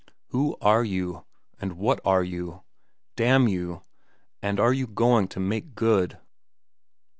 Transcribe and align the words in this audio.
Who 0.29 0.57
are 0.61 0.83
you? 0.83 1.25
and 1.59 1.73
what 1.73 2.01
are 2.03 2.23
you? 2.23 2.63
damn 3.15 3.47
you! 3.47 3.83
And 4.41 4.59
are 4.59 4.73
you 4.73 4.87
going 4.87 5.27
to 5.27 5.39
make 5.39 5.75
good? 5.75 6.17